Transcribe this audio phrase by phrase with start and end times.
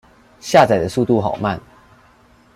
[0.39, 1.61] 下載的速度好慢